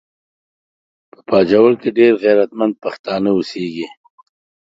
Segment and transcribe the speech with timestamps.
[1.11, 3.87] په باجوړ کې ډیر غیرتمند پښتانه اوسیږي